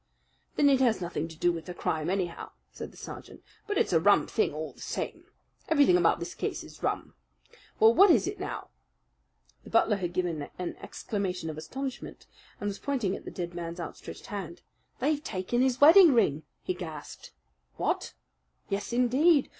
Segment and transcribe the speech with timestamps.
[0.55, 3.43] "Then it has nothing to do with the crime, anyhow," said the sergeant.
[3.67, 5.25] "But it's a rum thing all the same.
[5.67, 7.13] Everything about this case is rum.
[7.79, 8.69] Well, what is it now?"
[9.63, 12.25] The butler had given an exclamation of astonishment
[12.59, 14.63] and was pointing at the dead man's outstretched hand.
[14.99, 17.31] "They've taken his wedding ring!" he gasped.
[17.75, 18.15] "What!"
[18.69, 19.49] "Yes, indeed.